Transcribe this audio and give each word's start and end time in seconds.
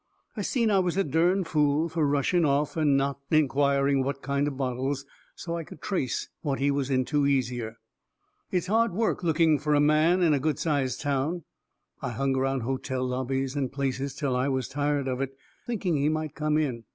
I 0.35 0.41
seen 0.41 0.71
I 0.71 0.79
was 0.79 0.97
a 0.97 1.03
dern 1.03 1.43
fool 1.43 1.87
fur 1.87 2.03
rushing 2.03 2.43
off 2.43 2.75
and 2.75 2.97
not 2.97 3.19
inquiring 3.29 4.03
what 4.03 4.23
kind 4.23 4.47
of 4.47 4.57
bottles, 4.57 5.05
so 5.35 5.55
I 5.55 5.63
could 5.63 5.79
trace 5.79 6.27
what 6.41 6.57
he 6.57 6.71
was 6.71 6.89
into 6.89 7.27
easier. 7.27 7.77
It's 8.51 8.65
hard 8.65 8.93
work 8.93 9.21
looking 9.23 9.59
fur 9.59 9.75
a 9.75 9.79
man 9.79 10.23
in 10.23 10.33
a 10.33 10.39
good 10.39 10.57
sized 10.57 11.01
town. 11.01 11.43
I 12.01 12.09
hung 12.13 12.35
around 12.35 12.61
hotel 12.61 13.03
lobbies 13.07 13.53
and 13.55 13.71
places 13.71 14.15
till 14.15 14.35
I 14.35 14.47
was 14.47 14.67
tired 14.67 15.07
of 15.07 15.21
it, 15.21 15.37
thinking 15.67 15.97
he 15.97 16.09
might 16.09 16.33
come 16.33 16.57
in. 16.57 16.85